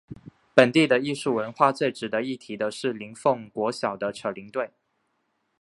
[0.55, 4.71] 本地的艺术文化最值得一提的是林凤国小的扯铃队。